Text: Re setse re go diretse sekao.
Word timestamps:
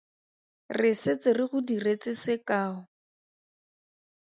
Re 0.77 0.91
setse 1.01 1.33
re 1.37 1.45
go 1.51 1.59
diretse 1.71 2.11
sekao. 2.23 2.75